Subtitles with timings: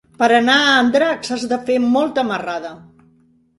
[0.19, 2.75] Per anar a Andratx has de fer molta marrada.